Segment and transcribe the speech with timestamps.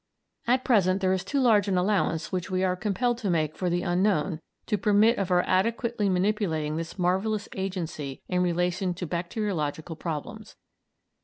[0.47, 3.69] At present there is too large an allowance, which we are compelled to make, for
[3.69, 9.95] the unknown to permit of our adequately manipulating this marvellous agency in relation to bacteriological
[9.95, 10.55] problems.